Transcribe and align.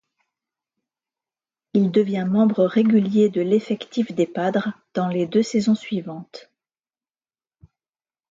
Il 1.75 1.91
devient 1.91 2.25
membre 2.27 2.65
régulier 2.65 3.29
de 3.29 3.41
l'effectif 3.41 4.11
des 4.13 4.25
Padres 4.25 4.73
dans 4.95 5.07
les 5.09 5.27
deux 5.27 5.43
saisons 5.43 5.75
suivantes. 5.75 6.49